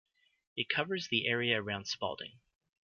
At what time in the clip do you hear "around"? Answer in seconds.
1.61-1.85